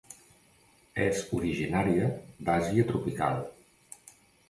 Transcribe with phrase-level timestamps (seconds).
[1.03, 2.09] És originària
[2.49, 3.41] d'Àsia tropical.